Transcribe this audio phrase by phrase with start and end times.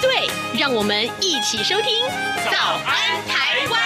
[0.00, 2.06] 对，让我们一起收听
[2.50, 3.80] 《早安台湾》。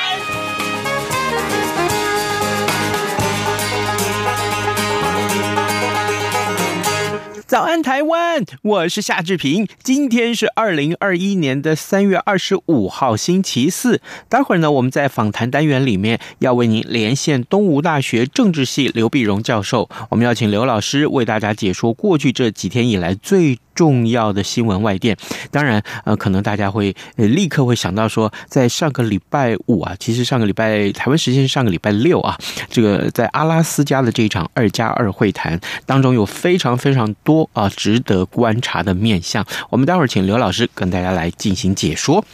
[7.53, 8.43] 早安，台湾！
[8.63, 9.69] 我是夏志平。
[9.83, 14.01] 今天是二零二一年的三月二十五号，星期四。
[14.31, 19.91] 待会儿呢，我们在访谈单元里面要为您连线东吴大学政治系刘碧荣教授。
[20.09, 25.17] 我们要请刘老师为大家解说过去这几天以来最重要的新闻外电，
[25.51, 32.39] 当然，呃，可能大家会呃立刻会想到说，在上个礼拜五啊，其实上个礼拜台湾时间是上个礼拜六啊，
[32.71, 39.45] 这个在阿拉斯加的这一场二加二会谈当中，有非常非常多啊值得观察的面相。
[39.71, 42.25] 我们待会儿请刘老师跟大家来进行解说。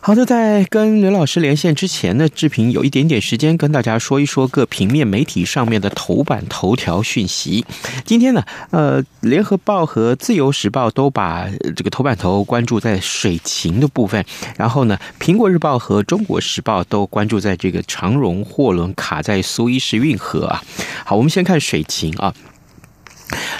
[0.00, 7.66] 好的，在跟刘老师连线之前呢，志平有一点点时间跟大家说一说各平面媒体上面的头版头条讯息。
[8.04, 14.24] 今天呢，呃，联合报和自由时报都把这个头版头关注在水情的部分，
[14.56, 20.62] 然后呢，苹果日报和中国时报都关注在这个长荣货轮卡在苏伊士运河啊。
[21.04, 22.32] 好，我们先看水情啊。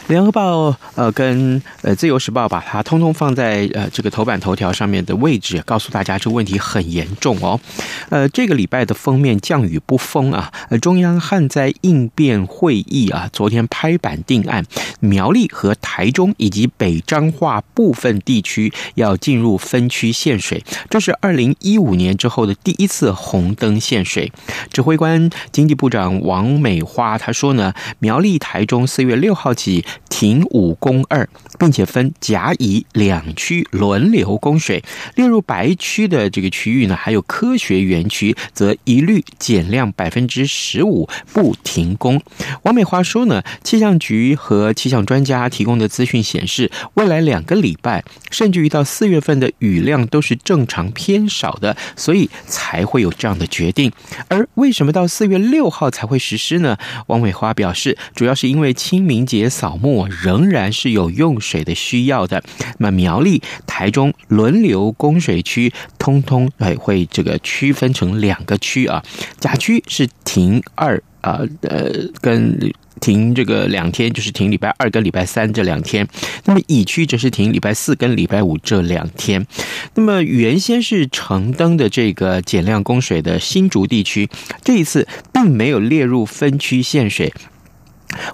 [0.06, 7.60] 联合报呃跟呃自由时报把它通通放在呃这个头版头条上面的位置，告诉大家这个问题很严重哦。
[8.08, 14.64] 呃，这个礼拜的封面降雨不封啊，呃中央旱灾应变会议啊，昨天拍板定案，
[15.00, 24.32] 苗栗和台中以及北彰化部分地区要进入分区限水，这是二零一五年之后的第一次红灯限水。
[24.72, 29.84] 指挥官经济部长王美花她说呢，苗栗台中四月六号起。
[30.08, 31.28] 停五供二，
[31.60, 34.82] 并且分甲乙两区轮流供水。
[35.14, 42.20] 列入白区的这个区域呢，还有科学园区，则一律减量百分之十五，不停工。
[42.62, 48.02] 王美花说呢，气象局和气象专家提供的资讯显示，未来两个礼拜，
[48.32, 53.92] 甚至于到四月份的雨量都是正常偏少的，所以才会有这样的决定。
[54.26, 56.76] 而为什么到四月六号才会实施呢？
[57.06, 60.06] 王美花表示，主要是因为清明节扫墓。
[60.22, 62.42] 仍然是有用水的需要的。
[62.78, 69.02] 那苗栗、台中轮流供水区，通通哎会这个区分成两个区啊。
[69.38, 76.06] 甲区是停二啊呃跟停这个两天，就是停礼拜二跟礼拜三这两天。
[76.46, 79.46] 那么乙区则是停礼拜四跟礼拜五这两天。
[79.94, 84.28] 那么原先是城灯的这个减量供水的新竹地区，
[84.64, 87.32] 这一次并没有列入分区限水。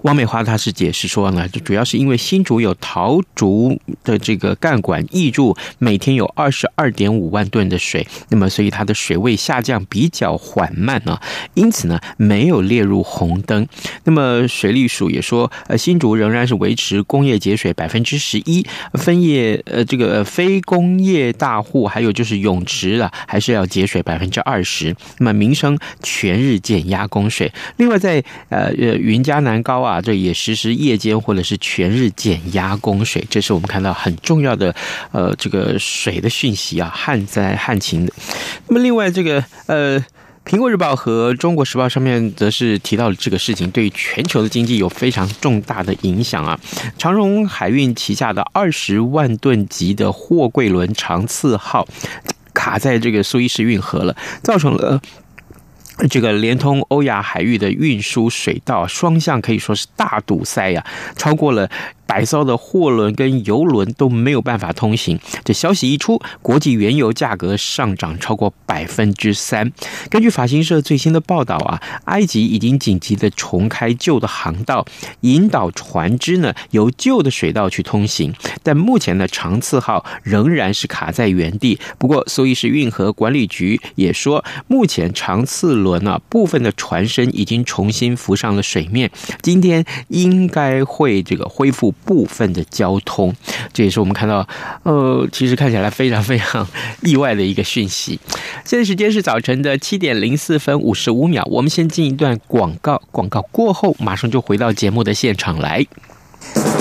[0.03, 11.21] 汪美花她是解释说呢，就主要是因为新竹有桃竹的这个干管溢注，每天有二十二点五万吨的水，那么所以它的水位下降比较缓慢啊，
[11.55, 13.67] 因此呢没有列入红灯。
[14.05, 24.95] 那么水利署也说，呃，新竹仍然是维持工业节水百分之十一，分业呃这个非工业大户还有就是泳池啊，还是要节水百分之二十。
[25.19, 34.73] 那么民生全日减压供水，另外在呃呃云嘉南高啊，这也实施夜间或者是全日减压供水，这是我们看到很重要的
[35.11, 38.13] 呃这个水的讯息啊，旱灾旱情的。
[38.69, 39.99] 那么另外这个呃，
[40.45, 46.61] 《苹果日报》和《中国时报》上面则是提到了这个事情对全球的经济有非常重大的影响啊。
[46.99, 51.89] 长荣海运旗下的二十万吨级的货柜轮长赐号
[52.53, 55.01] 卡在这个苏伊士运河了，造成了。
[56.11, 60.85] 这个连通欧亚海域的运输水道双向可以说是大堵塞呀，
[61.17, 61.71] 超过了。
[62.15, 65.19] 百艘的货轮跟油轮都没有办法通行。
[65.45, 69.73] 这消息一出，国际原油价格上涨超过百分之三。
[70.09, 74.87] 根据法新社最新的报道啊，埃及已经紧急的重开旧的航道，
[75.23, 78.33] 引导船只呢由旧的水道去通行。
[78.63, 81.81] 但目前呢，长赐号仍然是卡在原地。
[81.99, 89.11] 不过，苏伊士运河管理局也说，目前长赐轮啊部分的船身已经重新浮上了水面，
[89.43, 91.93] 今天应该会这个恢复。
[92.05, 93.35] 部分的交通，
[93.73, 94.47] 这也是我们看到，
[94.83, 96.67] 呃，其实看起来非常非常
[97.03, 98.19] 意外的一个讯息。
[98.65, 105.87] 现在时间是早晨的七点零四分五十五秒，我们先进一段广告，广告过后马上就回到节目的现场来。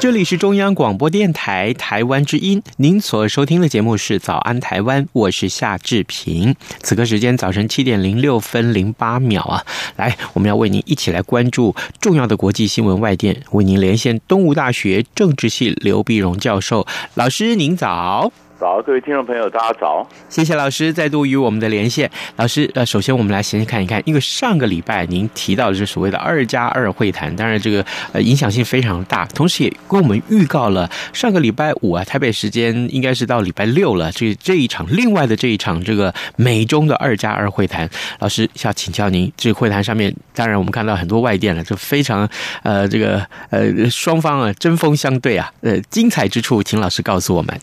[0.00, 6.54] 这里是中央广播电台台湾之音，您所收听的节目是《早安台湾》，我是夏志平。
[6.80, 9.64] 此刻时间早晨七点零六分零八秒啊，
[9.96, 18.32] 来，我们要为您一起来关注重要的国际新闻外电，为您连线东吴大学政治系刘碧荣教授，老师您早。
[18.58, 20.04] 早，各位听众朋友，大家早！
[20.28, 22.10] 谢谢老师再度与我们的连线。
[22.34, 37.88] 老师，呃，首先我们来先看一看，因为上个礼拜您提到的是所谓的“二加二”会谈，当然这个呃影响性非常大，同时也跟我们预告了上个礼拜五啊，台北时间应该是到礼拜六了，这这一场另外的这一场这个美中的“二加二”会谈。
[38.18, 42.28] 老师要请教您，这个会谈上面，当然我们看到很多外电了，就非常
[42.64, 47.56] 呃这个呃双方啊针锋相对啊，呃精彩之处，请老师告诉我们。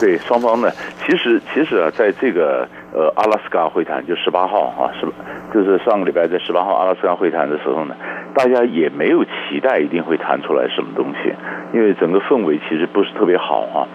[0.00, 0.70] 对双方呢，
[1.04, 5.12] 其实其实啊，在这个呃阿拉斯加会谈，就十八号啊，是吧？
[5.52, 7.94] 就是上个礼拜在十八号阿拉斯加会谈的时候呢，
[8.34, 11.32] 大家也没有期待一定会谈出来什么东西，
[11.72, 13.88] 因为整个氛围其实不是特别好啊。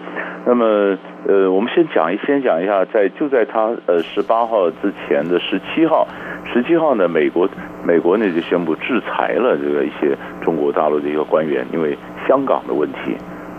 [0.44, 0.96] 那么
[1.26, 6.06] 呃，我们先讲一先讲一下，在就在他呃十八号之前的十七号，
[6.52, 7.48] 十七号呢，美国
[7.84, 11.96] 美国呢就宣布制裁了这个一些中国大陆的一个官员，因为
[12.28, 13.16] 香港的问题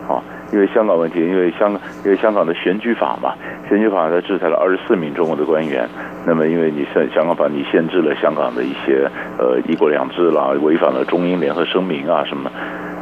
[0.08, 0.24] 啊。
[0.52, 1.72] 因为香港问题，因为香
[2.06, 3.34] 因为香港的选举法嘛，
[3.68, 5.88] 选举法它制裁了二十四名中国的官员。
[6.26, 12.52] 那么因为你是香港法，你限制了香港的一些呃一国两制啦，违反了中英联合声明啊什么。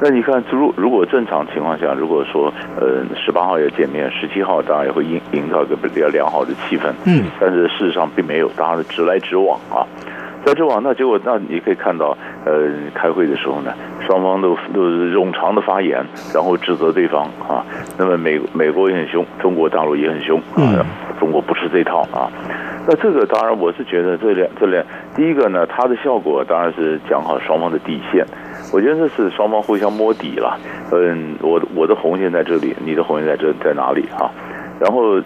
[0.01, 6.91] 那你看，如如果正常情况下，如果说呃十八号要见面，十七号当然也会营营造一个比较良好的气氛。
[7.05, 7.23] 嗯。
[7.39, 9.87] 但是事实上并没有，大家直来直往啊。
[10.45, 12.15] 在这网，那结果那你可以看到，
[12.45, 13.73] 呃，开会的时候呢，
[14.05, 17.65] 双方都都是冗长的发言，然后指责对方啊。
[17.97, 20.85] 那么美美国也很凶，中国大陆也很凶啊。
[21.19, 22.29] 中国不吃这套啊。
[22.87, 28.23] 那这个当然，我是觉得这两这两，第一个呢，它的效果当然是讲好双方的底线。
[28.71, 30.59] 我觉得这是双方互相摸底了。
[30.91, 34.29] 嗯，我我的红线在这里，你的红线在这在哪里啊？
[34.79, 35.19] 然后。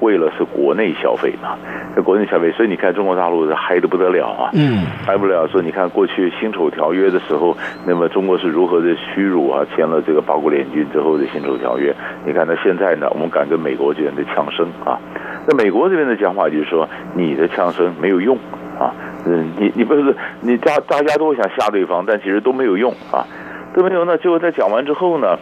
[0.00, 1.56] 为了是国内消费嘛，
[1.94, 5.46] 在国内消费，所以你看中国大陆是嗨得不得了啊，嗯，嗨不了。
[5.48, 7.56] 说你看过去辛丑条约的时候，
[7.86, 9.64] 那么中国是如何的屈辱啊？
[9.74, 11.94] 签了这个八国联军之后的辛丑条约，
[12.24, 14.98] 你看到现在呢，我们敢跟美国这边的呛声啊。
[15.46, 18.36] 那美国这边的讲法就是说，你的呛声没有用
[18.78, 18.94] 啊，
[19.26, 23.26] 嗯，你你不是你大大家都会想吓对方，但其实都没有用啊，
[23.74, 24.04] 都没有。
[24.04, 25.36] 那结果在讲完之后呢，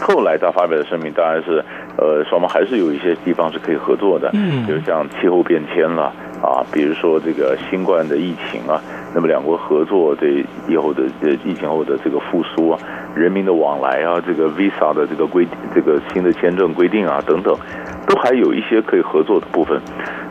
[0.00, 1.64] 后来他发表的声明当然是。
[1.96, 8.82] 呃，双方还是有一些地方是可以合作的，嗯，比如像气候变迁了啊，比如说这个新冠的疫情啊，
[9.14, 12.78] 那么两国合作对以后的呃疫情后的这个复苏啊，
[13.14, 17.56] 人民的往来啊，这个 visa 的这个规这个新的签证规定啊等等，
[18.08, 19.80] 都还有一些可以合作的部分。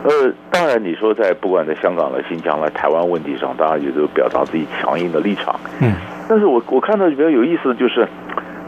[0.02, 5.94] 呃，当然你说在不管在香港了、新疆了、台湾问题上，大家也都表达自己强硬的立场，嗯，
[6.28, 8.06] 但是我我看到比较有意思的就是。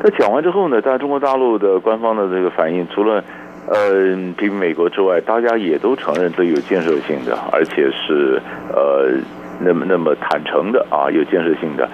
[0.08, 3.24] 那讲完之后呢，在中国大陆的官方的这个反应，除了
[3.66, 8.40] 呃批评美国之外，大家也都承认这有建设性的，而且是
[8.72, 9.10] 呃
[9.58, 11.88] 那么那么坦诚的啊，有建设性的。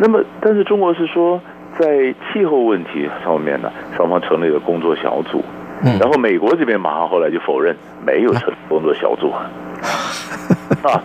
[0.00, 1.38] 那么，但是中国是说，
[1.78, 5.44] 在气候问题上面呢，双方成立了工作小组，
[5.82, 7.74] 然后美国这边马上后来就否认
[8.06, 11.02] 没有成立工作小组 啊。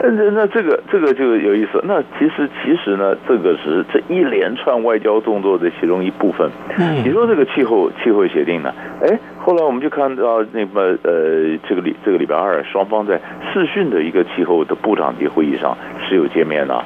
[0.00, 1.82] 那那这个这个就有意思。
[1.84, 6.48] 那其实其实呢，这个是这一连串外交动作的其中一部分。
[6.78, 8.72] 嗯，你说这个气候气候协定呢？
[9.02, 13.20] 哎，后来我们就看到那么呃，这个礼这个礼拜二，双方在
[13.52, 15.76] 视讯的一个气候的部长级会议上
[16.08, 16.84] 是有见面的啊。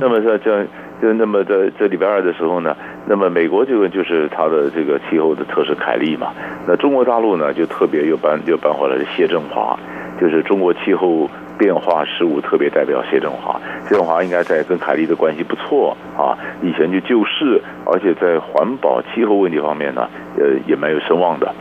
[0.00, 0.66] 那么在这
[1.00, 2.76] 就那么在这礼拜二的时候呢，
[3.06, 6.32] 那么美国这个就是他的这个气候的特使凯利嘛。
[6.66, 9.78] 那中国大陆呢，就特别又搬又搬回来了谢振华，
[10.20, 11.28] 就是中国气候。
[11.60, 21.54] 变化事务特别代表谢振华，谢振华应该在跟凯利的关系不错啊，以前就就事，而且在环保气候问题方面呢，呃，也蛮有声望的。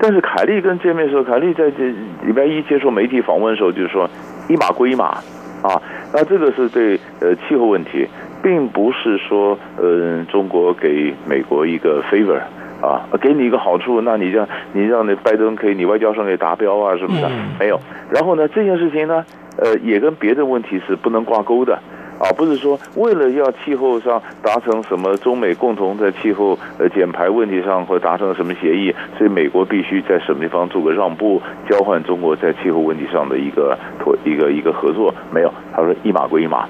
[0.00, 1.84] 但是凯利跟见面时候，凯利在这
[2.26, 4.10] 礼拜一接受媒体访问的时候，就是说
[4.48, 5.22] 一码归一码
[5.62, 5.80] 啊，
[6.12, 8.08] 那这个是对呃气候问题，
[8.44, 12.42] 并不是说呃中国给美国一个 favor。
[12.82, 17.80] 啊，给你一个好处，那你让你让那拜登可以你外交上可以达标啊什么的，没有。
[18.10, 19.24] 然后呢，这件事情呢，
[19.56, 21.72] 呃，也跟别的问题是不能挂钩的，
[22.18, 35.50] 啊，不是说为了要气候上达成什么中美共同在气候呃减排问题上或达成什么协议，所以美国必须在什么地方做个让步，交换中国在气候问题上的一个妥一个一个合作，没有。
[35.72, 36.68] 他说一码归一码。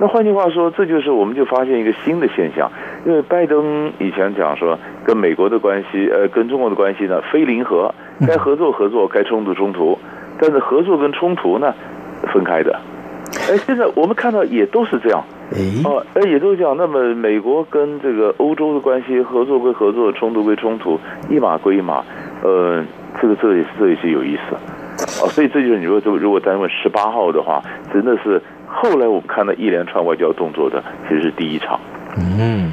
[0.00, 2.70] 那换句话说，这就是我们就发现一个新的现象，
[3.06, 7.94] 因为拜登以前讲说跟美国的关系，呃，跟中国的关系呢非零和，
[8.26, 9.96] 该合作合作，该冲突冲突，
[10.40, 11.72] 但是合作跟冲突呢
[12.32, 12.80] 分开的。
[13.48, 15.22] 哎，现在我们看到也都是这样，
[15.84, 16.76] 哦，哎，也都是这样。
[16.76, 20.98] 那么美国跟这个欧洲的关系，合作归合作，冲突归冲突，
[21.30, 22.02] 一码归一码。
[22.42, 22.84] 呃，
[23.20, 24.56] 这个这也是这也是有意思。
[25.20, 28.40] 哦，所以这就是你说，如果单问十八号的话，真的是。
[28.74, 31.78] 后来我们看到一连串外交动作的，其实是第一场。
[32.16, 32.72] 嗯，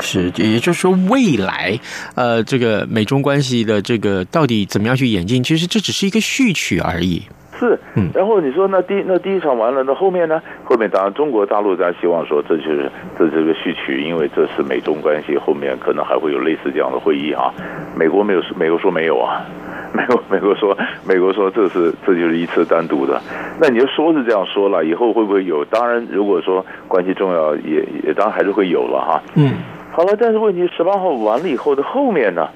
[0.00, 1.76] 是，也就是说，未来，
[2.14, 7.20] 呃，这个美中关系的这个到底怎么样去演进，其实这只是一个序曲而已。
[7.58, 8.08] 是，嗯。
[8.14, 10.40] 然后你说那第那第一场完了，那后面呢？
[10.64, 17.52] 后面当然中国大陆在希望说，这就是这是个序曲，因为这是美中关系，后面可能还会有类似这样的会议啊。
[17.96, 19.44] 美国没有，美国说没有啊。
[19.96, 23.20] 美国美国说，美国说这是这就是一次单独的，
[23.60, 25.64] 那你就说是这样说了，以后会不会有？
[25.64, 29.22] 当然，如果说关系重要，也也当然还是会有了哈。
[29.34, 29.52] 嗯，
[29.92, 32.48] 好了，但是问题十八号完了以后的后面呢？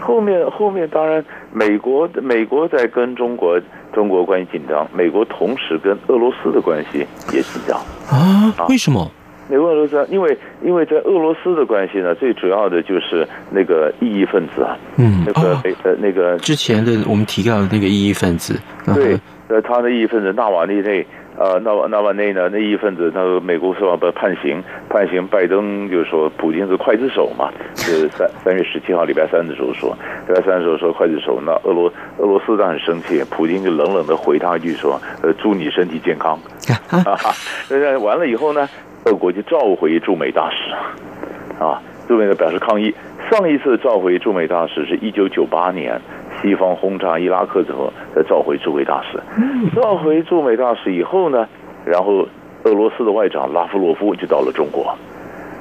[0.00, 3.60] 后面后面当然，美国美国在跟中国
[3.92, 7.78] 中国关系紧张，美国同时跟俄罗斯的关系也紧张
[8.10, 8.66] 啊？
[8.68, 9.08] 为什么？
[9.50, 15.48] 美国俄罗斯，因为因为在俄罗斯的关系呢，最主要的就是那个异议分子啊，嗯，那个
[15.82, 18.54] 呃、哦、那个之前的我们提到的那个异议分子，
[18.94, 21.04] 对，呃，他的异议分子纳瓦利内，
[21.36, 29.96] 呃，纳瓦纳瓦内呢，那异议分子，他说美国是要被判刑，判刑，拜登就是说普京是刽子手嘛，就 是三三月十七号礼拜三的时候说，
[30.28, 36.38] 礼拜三的时候说刽子手，那俄罗俄罗斯当然很生气，普京就冷冷的回他一句说，呃，祝你身体健康，
[36.88, 37.34] 哈哈，
[37.68, 38.68] 那完了以后呢？
[39.06, 42.94] 俄国就召回驻美大使，啊，驻美的表示抗议。
[43.30, 45.98] 上一次召回驻美大使是一九九八年，
[46.42, 49.18] 西方轰炸伊拉克之后再召回驻美大使。
[49.74, 51.46] 召回驻美大使以后呢，
[51.84, 52.26] 然后
[52.64, 54.94] 俄罗斯的外长拉夫罗夫就到了中国，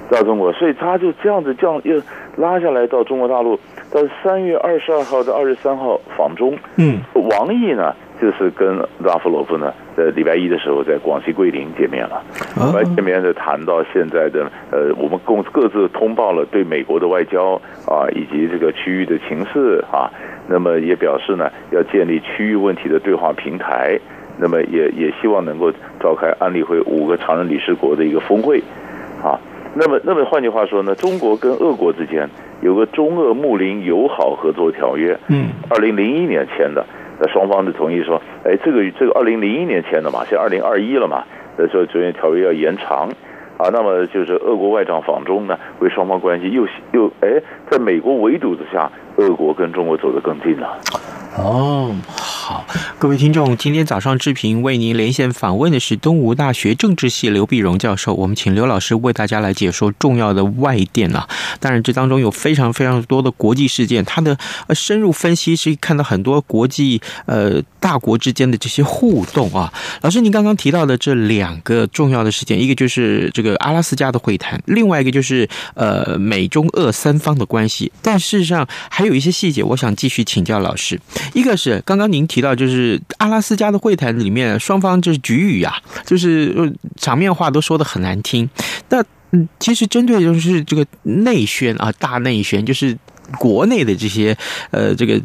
[0.10, 2.02] 到中国，所以他就这样子这样又
[2.36, 3.58] 拉下来到中国大陆，
[3.92, 6.58] 到三月二十二号到二十三号访中。
[6.78, 7.96] 嗯，王毅呢？
[8.22, 12.22] 就是跟拉夫罗夫呢，在礼拜一的时候在广西桂林见面了，
[12.76, 17.54] 来见面就谈到现在的呃，我们共各自通报了对美国的外交
[17.88, 20.12] 啊，以及这个区域的情势啊，
[20.50, 23.98] 那么也表示呢，要建立区域问题的对话平台，
[24.38, 25.72] 那么也也希望能够
[26.02, 28.62] 召开安理会五个常任理事国的一个峰会
[29.24, 29.40] 啊，
[29.74, 32.30] 那么那么换句话说呢，中国跟俄国之间
[32.62, 36.86] 有个中俄睦邻友好合作条约，嗯，二零零一年签的。
[37.20, 41.24] 那双方就同意说，哎，这个这个二零零一年签的嘛，现在二零二一了嘛，
[41.58, 43.10] 那说这边条约要延长，
[43.58, 50.80] 啊，那么就是俄国外长访中呢，为双方关系又又哎，在美国围堵之下，俄国跟中国走得更近了。
[51.38, 51.94] 哦。
[52.50, 52.66] 好，
[53.00, 58.14] 各位听众，今天早上志平为您连线访问的是东吴大学政治系刘必荣教授。
[58.14, 61.26] 我们请刘老师为大家来解说重要的外电啊。
[61.62, 64.38] 当然，这当中有非常非常多的国际事件，他的
[64.68, 69.74] 呃深入分析是看到很多国际呃大国之间的这些互动啊。
[70.02, 77.90] 老师，您刚刚提到的这两个重要的事件，一个就是这个阿拉斯加的会谈，另外一个就是呃美中俄三方的关系。
[78.02, 81.00] 但事实上还有一些细节，我想继续请教老师。
[81.34, 82.20] 一个是刚刚您。
[82.28, 88.50] 提到就是阿拉斯加的会谈里面，双方就是局语啊，就是场面话都说的很难听。
[88.88, 92.98] 那嗯，其实针对就是这个内宣啊，大内宣，就是
[93.38, 94.38] 国内的这些
[94.72, 95.22] 呃这个。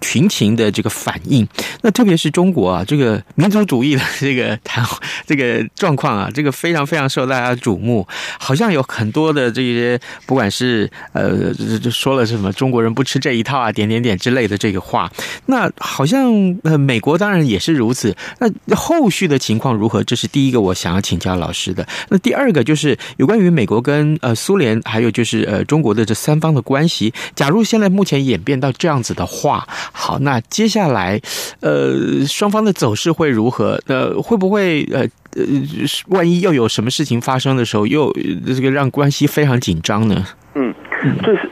[0.00, 1.46] 群情的这个反应，
[1.82, 4.84] 那特别是中国啊，这个民族主义的这个谈
[5.26, 8.06] 这个状况啊，这个非常非常受大家瞩目。
[8.38, 15.10] 好像有很多的这些，不管是呃，就说了什么中国人不吃这一套啊，点点点之类的这个话。
[15.46, 16.32] 那好像
[16.64, 18.16] 呃，美国当然也是如此。
[18.38, 20.02] 那后续的情况如何？
[20.04, 21.86] 这是第一个我想要请教老师的。
[22.08, 27.12] 那第二个就是有关于美国跟呃苏联，还有就是呃中国的这三方的关系。
[27.34, 29.59] 假如现在目前演变到这样子的话。
[29.68, 31.20] 好，那接下来，
[31.60, 33.80] 呃，双方的走势会如何？
[33.86, 35.00] 呃，会不会呃
[35.36, 35.44] 呃，
[36.08, 38.12] 万一又有什么事情发生的时候，又
[38.46, 40.26] 这个让关系非常紧张呢？
[40.54, 40.74] 嗯，
[41.22, 41.50] 这是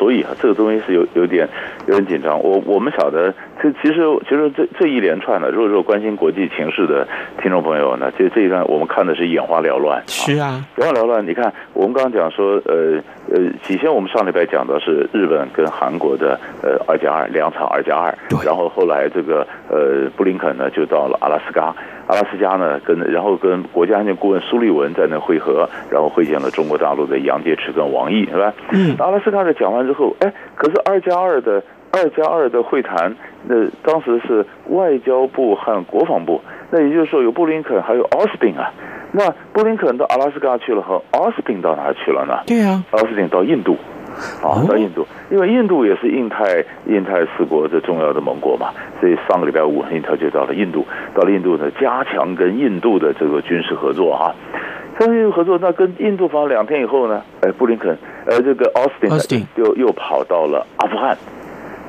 [0.00, 1.48] 所所以啊，这个东西是有有点
[1.86, 2.42] 有点紧张。
[2.42, 3.32] 我我们晓得。
[3.62, 7.06] 这其实其实这这一连串的，如果说关心国际情势的
[7.42, 10.02] 听众朋友呢，这这一段我们看的是眼花缭乱。
[10.06, 11.24] 是啊，眼花缭乱。
[11.26, 12.98] 你看，我们刚刚讲说，呃
[13.30, 21.74] 呃，起先我们上礼拜讲的是日本跟韩国的呃二加二两场二加二，然后后来这个呃布林肯呢就到了阿拉斯加，
[22.10, 28.52] 阿拉斯加呢跟然后跟国家安全顾问苏利文在那会合，然后会见了中国大陆的杨洁篪跟王毅，是吧？
[28.72, 28.96] 嗯。
[28.98, 31.62] 阿拉斯加的讲完之后，哎，可是二加二的。
[31.92, 33.16] 二加二的会谈，
[33.48, 36.40] 那当时是外交部和国防部，
[36.70, 38.72] 那也就是说有布林肯还有奥斯汀啊。
[39.10, 42.44] 那布林肯到阿拉斯加去了，和奥斯汀到哪去了呢？
[42.46, 43.76] 对啊，奥斯汀到印度，
[44.42, 54.34] 啊，到印度，因为印度也是印太印太四国的重要的盟国嘛，所以上个礼拜五，他就到了印度，到了印度呢，加强跟印度的这个军事合作哈。
[54.98, 61.16] 加强合作，那跟印度方两天以后呢，哎，布林肯，呃，这个奥斯汀又又跑到了阿富汗。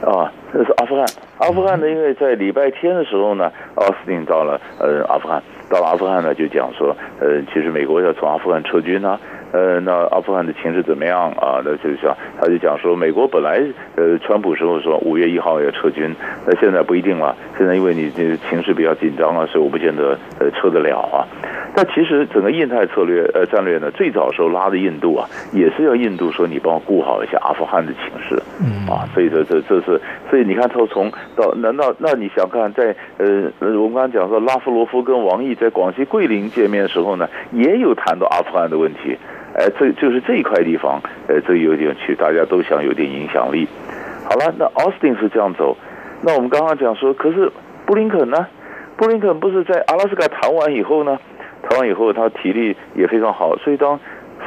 [0.01, 1.05] 啊，这是阿富汗。
[1.37, 9.19] 阿富汗呢，因为在礼拜天的时候呢，奥斯汀到了呃阿富汗，到了阿富汗呢，就讲说，呃，其实美国要从阿富汗撤军呢，
[9.51, 11.61] 呃，那阿富汗的情势怎么样啊？
[11.63, 13.61] 那就是讲，他就讲说，美国本来
[13.95, 16.15] 呃，川普时候说五月一号要撤军，
[16.45, 17.35] 那现在不一定了。
[17.57, 21.27] 现在因为你这个情势比较紧张啊，所以我不见得呃撤得了啊。
[21.73, 39.17] 但其实整个印太策略呃战略呢，最早时候拉的印度啊，也是要印度说你帮我顾好一下阿富汗的情势，嗯啊，所以这这这是，所以你看他从到难道那你想看在呃我们刚刚讲说拉夫罗夫跟王毅在广西桂林见面的时候呢，也有谈到阿富汗的问题，
[39.53, 43.67] 哎，这就是这一块地方，呃，这有点去，大家都想有点影响力。
[44.23, 45.75] 好了，那奥斯汀是这样走，
[46.21, 47.51] 那我们刚刚讲说，可是
[47.85, 48.47] 布林肯呢？
[48.95, 51.17] 布林肯不是在阿拉斯加谈完以后呢？
[51.63, 53.99] 谈完以后，他体力也非常好，所以当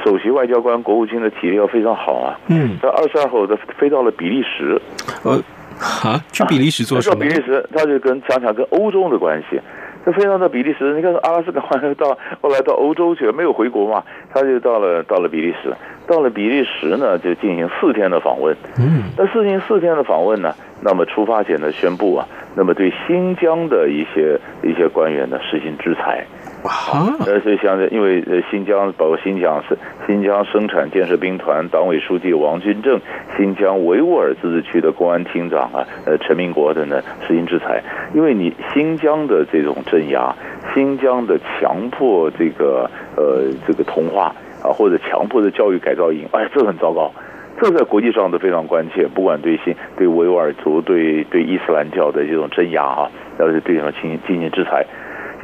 [0.04, 2.38] 首席外交官、国务卿的体力要非常好啊。
[2.48, 4.80] 嗯，在二十二号，他飞到了比利时。
[5.22, 5.32] 呃，
[5.78, 7.14] 啊，去比利时做什么？
[7.14, 9.60] 到比利时，他就跟加强跟欧洲的关系。
[10.04, 14.04] 他飞到比利时，你看阿拉斯加后来到后来到欧洲去了，没有回国嘛？
[14.32, 15.72] 他就到了到了比利时，
[16.06, 18.54] 到了比利时呢，就进行四天的访问。
[18.78, 26.24] 嗯，那四天四天的访问呢，那么出发前呢，宣布啊，那么对新疆的一些一些官员呢，实行制裁。
[26.64, 32.98] 啊，呃，所以像因为呃新疆包括新疆是新疆生产建设兵团党委书记王军正，
[33.36, 37.82] 新疆维吾尔自治区的公安厅长啊，呃陈明国等等实行制裁，
[38.14, 40.34] 因为你新疆的这种镇压，
[40.72, 47.12] 新疆的强迫这个呃这个同化啊，或者强迫的教育改造营，哎，这很糟糕，
[47.60, 54.86] 这在国际上都非常关切，不管对新对维吾尔族对对伊斯兰教的这种镇压哈，要是对他们进行进行制裁。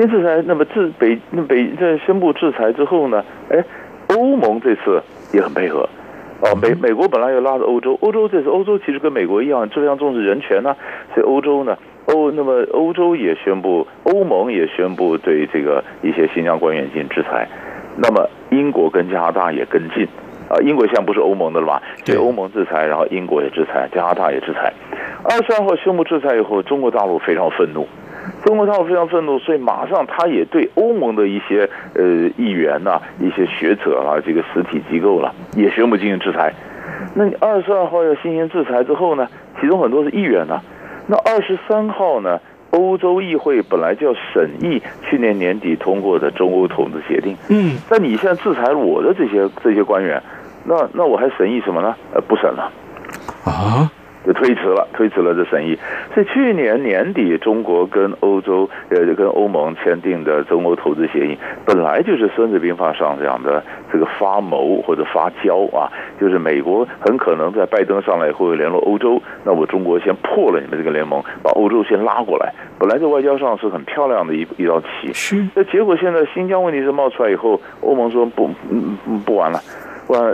[0.00, 3.22] 先制裁，那么制北那北在宣布制裁之后呢？
[3.50, 3.62] 哎，
[4.08, 5.86] 欧盟这次也很配合，
[6.40, 10.76] 哦，美美国本来要拉着欧洲，欧洲这次欧洲其实跟美国一样，非常重视人权呢、啊，
[11.14, 17.46] 所以欧洲呢，欧那么欧洲也宣布，欧盟也宣布对这个一些新疆官员进行制裁，
[17.98, 20.08] 那么英国跟加拿大也跟进，
[20.48, 21.80] 啊，英国现在不是欧盟的了嘛？
[22.06, 24.72] 对，欧盟制裁，然后英国也制裁，加拿大也制裁。
[25.24, 27.86] 二十二号宣布制裁以后，中国大陆非常愤怒。
[28.44, 32.02] 中国大陆非常愤怒，所以马上他也对欧盟的一些呃
[32.36, 36.52] 议员呐、啊、一些学者啊、这个实体机构了，也宣布进行制裁。
[37.14, 39.26] 那你二十二号要进行制裁之后呢，
[39.60, 40.62] 其中很多是议员呐、啊。
[41.06, 42.38] 那二十三号呢，
[42.70, 47.36] 欧洲议会本来就要审议去年年底通过的中欧统治协定。
[47.48, 47.76] 嗯。
[47.90, 50.22] 那你现在制裁我的这些这些官员，
[50.64, 51.94] 那那我还审议什么呢？
[52.14, 52.70] 呃，不审了。
[53.44, 53.90] 啊？
[54.26, 55.78] 就推迟了，推迟了这审议。
[56.14, 72.52] 所以去年年底，中国跟欧洲呃跟欧盟签订的中欧投资协议，本来就是《孙子兵法》上讲的这个发谋或者发交啊，就是美国很可能在拜登上来以后联络欧洲，那我中国先破了你们这个联盟，把欧洲先拉过来。
[72.78, 79.58] 本来在外交上是很漂亮的一一道棋，那结果现在新疆问题是冒出来以后，欧盟说不，嗯，不玩了。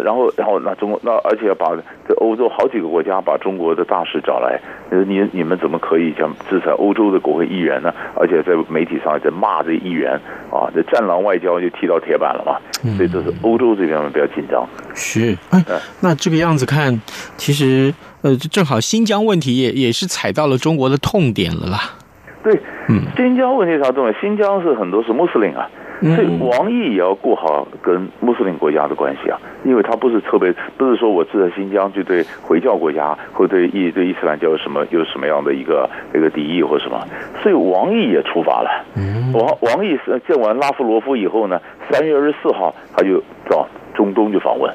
[0.02, 1.66] 然后，然后那中国那而且要把
[2.08, 4.60] 这欧洲好几个国家把中国的大使找来，
[5.06, 7.92] 你你们怎么可以讲制裁欧洲的国会议员呢？
[8.14, 10.12] 而且在媒体上在骂这议员
[10.50, 12.58] 啊，这战狼外交就踢到铁板了嘛。
[12.96, 14.66] 所以这是欧洲这边比较紧张。
[14.94, 15.62] 是，哎，
[16.00, 17.00] 那这个样子看，
[17.36, 21.78] 其实呃，正好新疆问题也也是踩到了中国的痛点了啦。
[22.42, 22.54] 对，
[22.88, 24.12] 嗯，新疆问题啥重要？
[24.20, 25.68] 新疆是很多是穆斯林啊。
[26.00, 37.02] 所以王毅也要顾好跟穆斯林国家的关系啊，因为他不是特别，不是说我住在新疆就对回教国家或对伊对伊斯兰教有什么有什么样的一个一个敌意或什么，
[37.42, 38.84] 所以王毅也出发了。
[39.32, 41.58] 王王毅是见完拉夫罗夫以后呢，
[41.90, 44.70] 三月二十四号他就到中东去访问，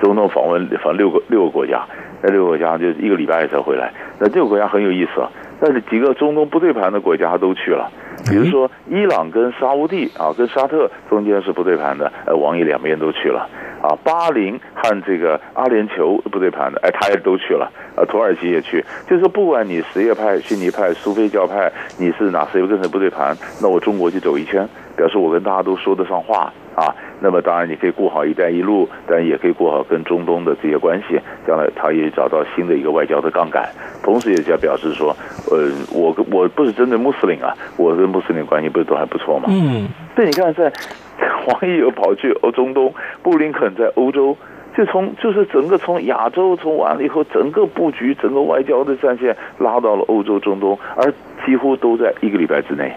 [0.00, 1.84] 中东访问访六个六个国家，
[2.22, 3.92] 那六个国家就一个礼拜才回来。
[4.18, 5.30] 那这个国家很有意思啊，
[5.60, 7.90] 但是几个中东不对盘的国家他都去了。
[8.28, 13.48] 比如说，伊朗跟沙乌地啊，跟沙特中间是不对盘的，呃，王毅两边都去了
[13.82, 13.96] 啊。
[14.04, 17.70] 巴林和这个阿联酋不对盘的，哎，他也都去了。
[17.96, 26.94] 呃，土耳其也去，就是说，不管你什叶派、逊尼派、苏菲教派，你是哪谁跟谁不对盘，那我中国就走一圈，表示我跟大家都说得上话啊。
[27.20, 33.68] 那么当然你可以顾好“一带一路”，但也可以顾好跟中东的这些关系，将来他也找到新的一个外交的杠杆。
[34.02, 35.16] 同时，也在表示说，
[35.50, 39.46] 呃，我我不是针对穆斯林啊，我跟穆斯林关系不是都还不错嘛？
[39.48, 39.88] 嗯。
[40.14, 40.72] 所以你看，在
[41.46, 44.36] 王毅又跑去欧中东，布林肯在欧洲，
[44.76, 51.12] 就从就是整个从亚洲从完了以后，整个布局、整个外交的战线拉到了欧洲、中东，而
[51.44, 52.92] 几乎都在一个礼拜之内。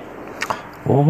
[0.86, 1.06] 哦，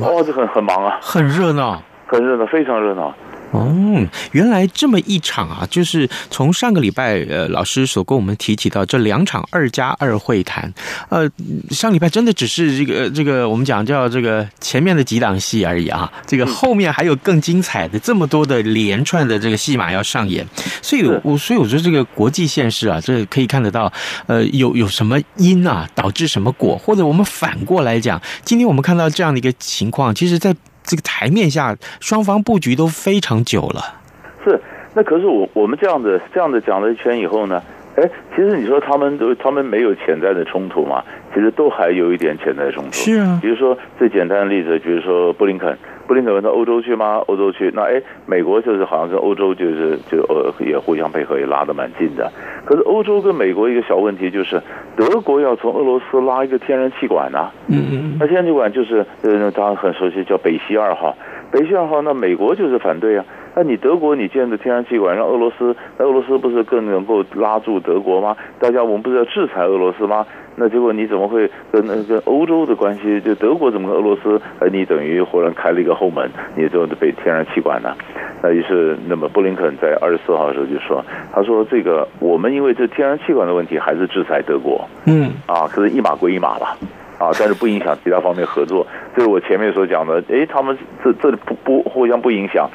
[0.00, 1.80] 哦，这很很忙啊，很热闹。
[2.08, 3.14] 很热闹，非常热闹。
[3.50, 10.70] 哦，原来这么一场啊，就是从上个礼拜呃，老师所跟我们提起到这两场二加二会谈，
[11.08, 11.26] 呃，
[11.70, 20.46] 上礼拜真的只是这个这个我们讲叫这个前面的几档戏而已啊，这个后面还有更精彩的这么多的连串的这个戏码要上演，
[20.82, 23.90] 所以我所以我觉得这个国际现实啊，这可以看得到，
[24.26, 30.54] 呃，有有什么因啊导致什么果，或者我们反过来讲，今天我们看到这样的一个情况，其实，在
[30.88, 34.00] 这个台面下，双方布局都非常久了。
[34.42, 34.58] 是，
[34.94, 37.62] 那可是我我们这样子这样子讲了一圈以后呢，
[37.96, 41.04] 哎，其实你说他们都他们没有潜在的冲突嘛？
[41.34, 42.92] 其实都还有一点潜在的冲突。
[42.92, 45.76] 是啊，比如说最简单的例子，比如说布林肯。
[46.08, 47.22] 布林肯问到欧洲去吗？
[47.26, 52.32] 欧洲去，那哎，美国就是好像跟欧洲就是就呃也互相配合，也拉得蛮近的。
[52.64, 54.60] 可是欧洲跟美国一个小问题就是，
[54.96, 57.52] 德国要从俄罗斯拉一个天然气管呢、啊。
[57.68, 58.16] 嗯嗯。
[58.18, 61.14] 那天然气管就是呃，大家很熟悉，叫北溪二号。
[61.50, 63.24] 北溪二号，那美国就是反对啊。
[63.58, 68.36] 那你德国你建的天然气管让俄罗斯，那俄罗斯不是更能够拉住德国吗？
[68.60, 70.24] 大家我们不是要制裁俄罗斯吗？
[70.54, 73.20] 那结果你怎么会跟那跟欧洲的关系？
[73.20, 74.40] 就德国怎么跟俄罗斯？
[74.60, 77.92] 呃，你等于忽然开了一个后门，你就被天然气管呢？
[78.40, 84.88] 那于是，那么布林肯在二十四号的时候就说，他说这个我们因为这天然气管的问题，还是制裁德国。
[85.06, 86.76] 嗯，啊，可是一码归一码吧，
[87.18, 88.86] 啊，但是不影响其他方面合作。
[89.16, 92.70] 这是我前面所讲的，诶，他们这这里不不互相不影响。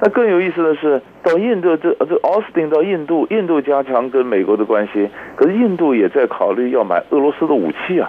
[0.00, 8.08] 那更有意思的是，到印度这这奥斯汀到印度，印度加强跟美国的关系，可是印度也在考虑要买俄罗斯的武器啊，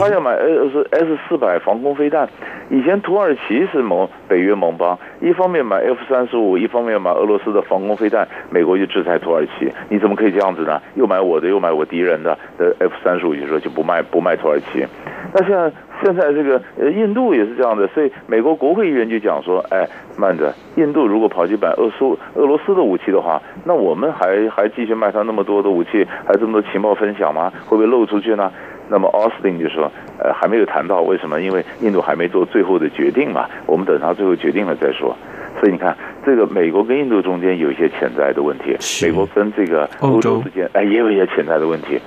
[0.00, 2.28] 他要买 S S 四百防空飞弹。
[2.70, 10.80] 以前土耳其是盟北约盟邦，一方面买 F 三十五，一方面买俄罗斯的防空飞弹，美国就制裁土耳其，你怎么可以这样子呢？
[10.94, 14.84] 又买我的，又买我敌人的的 F 三十五，就说就不卖不卖土耳其。
[15.32, 15.70] 那现在。
[16.02, 19.86] 现在这个呃，印度也是这样的，所以美国国会议员就讲说，哎，
[20.16, 27.52] 慢着，印度如果跑去买俄苏俄罗斯的武器的话，那我们还还继续卖他那么多的武器，还这么多情报分享吗？
[27.66, 28.50] 会不会漏出去呢？
[28.88, 31.40] 那么奥斯汀就说，呃，还没有谈到，为什么？
[31.40, 35.16] 因为印度还没做最后的决定嘛，我们等他最后决定了再说。
[35.60, 42.00] 所以你看，这个美国跟印度中间有一些潜在的问题，美国跟这个欧洲之间，哎，也有一些潜在的问题。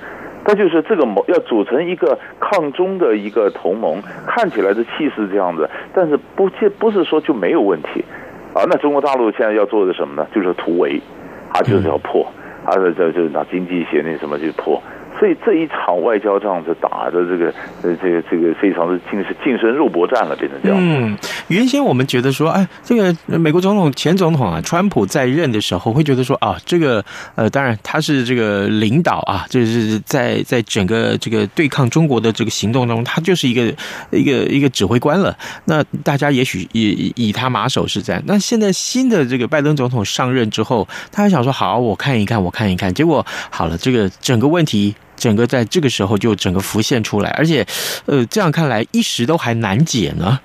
[0.46, 8.04] 那就是这个盟要组成一个抗中的一个同盟，看起来的气势这样子，但是不见不是说就没有问题，
[8.54, 10.26] 啊，那中国大陆现在要做的什么呢？
[10.34, 11.00] 就是突围，
[11.52, 12.24] 啊，就是要破，
[12.64, 14.80] 啊，这这就拿经济协定什么去破。
[15.18, 17.52] 所以这一场外交这样子打的这个
[17.82, 20.78] 呃这个这个非常的近是近身肉搏战了，变成这样。
[20.78, 21.16] 嗯，
[21.48, 27.02] 原先我们觉得说，哎，这个美国总统前总统啊，川普在任的时候会觉得说啊，这个
[27.34, 33.62] 呃，当然他是这个领导啊，就是在在整个这个对抗中国的这个行动中，他就是一个
[34.10, 35.34] 一个一个指挥官了。
[35.64, 38.20] 那大家也许以以他马首是瞻。
[38.26, 42.92] 那现在新的这个拜登总统上任之后，他还想说，好，我看一看，我看一看。
[42.92, 44.94] 结果好了，这个整个问题。
[45.16, 47.66] 整个在这个时候就整个浮现出来，而且，
[48.04, 50.38] 呃，这样看来一时都还难解呢。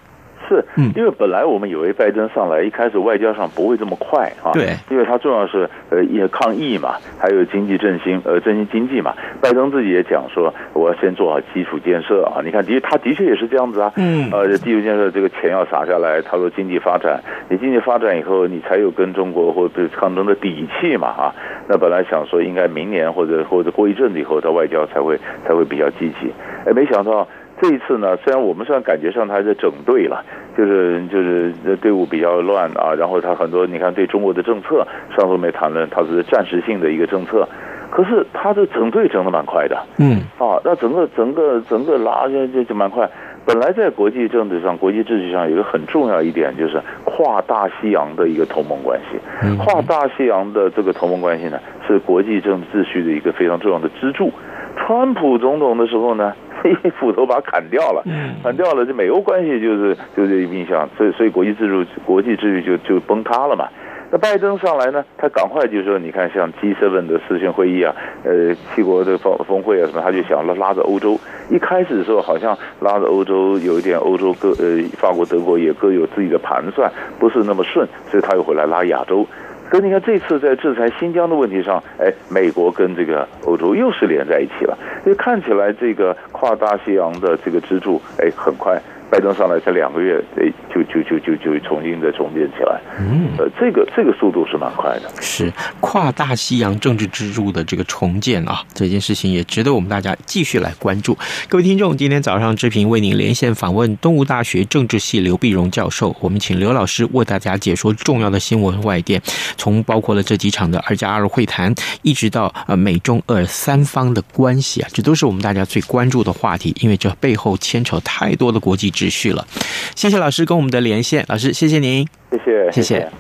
[0.52, 9.14] 是，嗯，因为本来我们以为拜登上来一开始外交上不会这么快啊，对，因为他重要是呃也抗疫嘛，还有经济振兴，呃振兴经济嘛。
[9.40, 12.42] 拜登自己也讲说，我要先做好基础建设啊。
[12.44, 21.34] 你看，的他的确也是这样子啊，嗯，呃，基础建设这个钱要撒下来，他说经济发展，你经济发展以后，你才有跟中国或者抗争的底气嘛啊。
[21.70, 26.30] 那本来想说应该明年或者或者过一阵子以后，他外交才会才会比较积极，
[26.66, 27.26] 哎，没想到。
[27.62, 30.24] 这一次呢，虽然我们虽然感觉上他在整队了，
[30.58, 37.48] 就是就是队伍比较乱啊，然后他很多你看对中国的政策，上次没谈论，他是暂时性的一个政策，
[37.92, 43.08] 可是他的整队整的蛮快的，嗯，啊，那整个整个整个拉就就就蛮快。
[43.44, 49.18] 本来在国际政治上、国际秩序上有一个很重要一点，就是跨大西洋的一个同盟关系。
[49.58, 54.32] 跨大西洋的这个同盟关系呢，是国际政治秩序的一个非常重要的支柱。
[54.78, 56.34] 川普总统的时候呢，
[56.70, 58.04] 一斧头把它砍掉了，
[58.44, 63.68] 砍掉了，这美欧关系就是就是影响，所以所以国际制度、国际秩序就就崩塌了嘛。
[64.14, 67.96] 那拜登上来呢，他赶快就说，你看像 G7 的视讯会议啊，
[68.26, 71.18] 呃，七国的峰峰会啊什么，他就想拉拉着欧洲。
[71.50, 79.26] 一开始的时候好像拉着欧洲有一点，欧洲各呃法国、德国也各有自己的盘算，不是那么顺，所以他又回来拉亚洲。
[79.72, 88.78] 可你看这次在制裁新疆的问题上，哎，美国跟这个欧洲又是连在一起了，所以看起来这个跨大西洋的这个支柱，哎，很快。
[89.12, 92.80] 拜登上来才两个月，诶，就就就就就重新的重建起来。
[92.98, 95.12] 嗯，呃，这个这个速度是蛮快的。
[95.20, 101.18] 是跨大西洋政治支柱的这个重建啊，这件事情也值得我们大家继续来关注。
[101.50, 109.22] 各位听众，今天早上志平为您连线访问东吴大学政治系刘碧荣教授，我们请刘老师为大家解说重要的新闻外电，
[109.58, 118.90] 从包括了这几场的二加二会谈，一直到呃美中俄三方的关系啊，这都是我们大家最关注的话题，因为这背后牵扯太多的国际。
[119.02, 119.48] 秩序了，
[119.96, 123.12] 谢谢老师跟我们的连线，老师谢谢您，谢谢谢谢。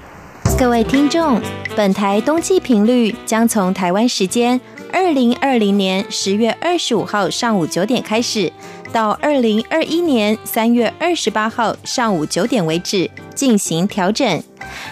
[0.60, 1.42] 各位听众，
[1.76, 4.62] 本台冬季频率将从台湾时间
[4.94, 8.54] 二零二零年十月二十五号上午九点开始，
[8.94, 14.44] 到二零二一年三月二十八号上午九点为止进行调整，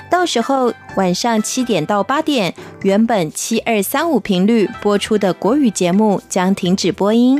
[0.09, 7.39] 到时候晚上七点到八点，原本七二三五频率播出的国语节目将停止播音。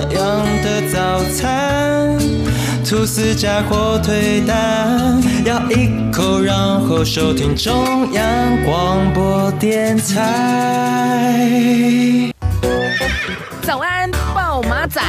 [0.00, 2.18] 样的早餐？
[2.88, 8.24] 吐司加火腿蛋，咬一口，然后收听中央
[8.64, 11.50] 广播电台。
[13.62, 15.00] 早安，暴马仔。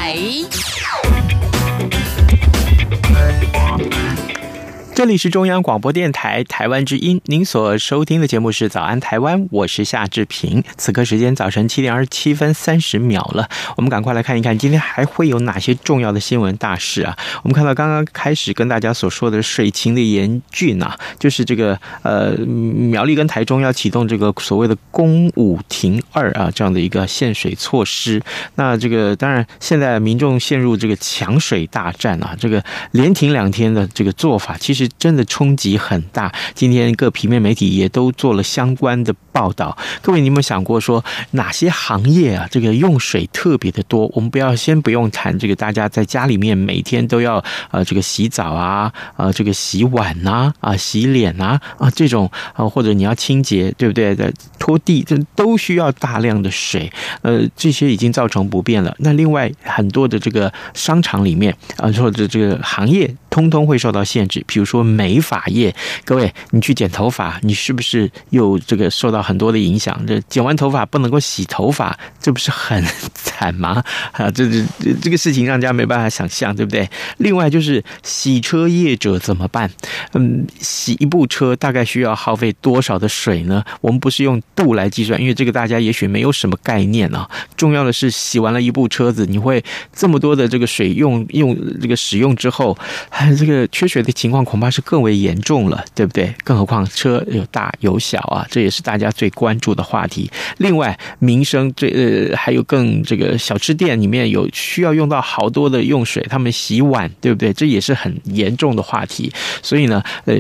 [4.98, 10.64] 这里是中央广播电台台湾之音，您所收听的节目是《早安台湾》，我是夏志平。
[10.76, 17.16] 此刻时间早晨七点二十七分三十秒了，我们赶快来看一看今天还会有哪些重要的新闻大事啊？
[17.44, 28.20] 我们看到刚刚开始跟大家所说的水情的严峻啊，就是这个呃苗栗跟台中要启动这个所谓的“公五停二”啊这样的一个限水措施。
[28.56, 34.87] 那这个当然现在民众陷入这个抢水大战啊，这个连停两天的这个做法，其实。
[34.98, 36.34] 真的冲击很大。
[36.54, 39.78] 今天各平面媒体也都做了相关的报道。
[40.02, 44.10] 各位，你有没有想过说哪些行业啊，这个用水特别的多？
[44.14, 54.08] 我们不要先不用谈这个，大家在家里面每天都要呃这个洗澡啊，呃这个洗碗呐啊，洗脸啊啊这种啊，或者你要清洁，对不对？
[54.16, 56.92] 的拖地这都需要大量的水。
[57.22, 58.96] 呃，这些已经造成不便了。
[59.00, 64.44] 那另外很多的这个商场里面啊，或者这个行业，通通会受到限制。
[64.48, 64.84] 比如说。
[64.98, 70.02] 美发业，各位，你去剪头发，你是不是又这个受到很多的影响？
[70.08, 73.84] 这剪完头发不能够洗头发，这不是很惨吗？
[74.14, 76.90] 啊，这这这个事情让人家没办法想象，对不对？
[77.18, 79.70] 另外就是洗车业者怎么办？
[80.14, 83.64] 嗯，洗一部车大概需要耗费多少的水呢？
[83.82, 87.30] 我们不是用度来计算，因为这个大家也许没有什么概念啊。
[87.56, 92.78] 重要的是洗完了一部车子，你会这么多的这个水用用这个使用之后，
[93.10, 94.68] 还这个缺水的情况恐怕。
[94.70, 96.36] 是更为严重了，对不对？
[96.44, 100.30] 更何况车有大有小啊，这也是大家最关注的话题。
[100.58, 101.90] 另外，民生最
[102.30, 107.54] 呃，还有更这个小吃店里面有需要用到好多的用水，他们洗碗，对不对？
[107.54, 109.32] 这也是很严重的话题。
[109.62, 110.36] 所以呢，呃，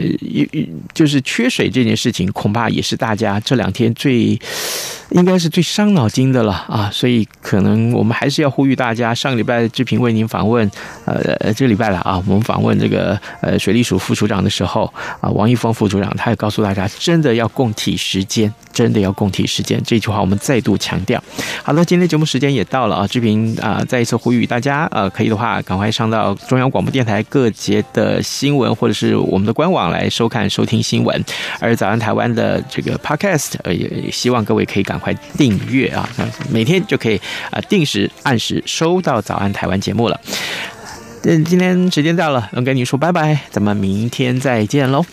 [0.94, 4.38] 就是缺水这件事情，恐怕也是大家这两天最
[5.12, 6.90] 应该是最伤脑筋的了啊。
[6.92, 10.70] 所以，可能我们还是要呼吁大家，上个礼拜志平为您访问，
[11.06, 19.82] 呃，这个礼拜了啊，我们访问问这个呃水利署副署长的时候啊，王一峰副署长他也告诉大家，真的要共体时间，真的要共体时间。
[19.86, 21.24] 这句话我们再度强调。
[21.64, 31.24] 好了，今天节目时间也到了啊，志平啊再一次呼吁大家呃，可以的话赶快上到中央广播电台各节的新闻或者是我们的官网来收看收听新闻。
[31.62, 36.08] 而早安台湾的这个 podcast 呃也希望各位可以赶快订阅啊，
[36.50, 40.20] 每天就可以啊定时按时收到早安台湾节目了。
[41.24, 45.06] 嗯，今天时间到了，能跟你说拜拜，咱们明天再见喽。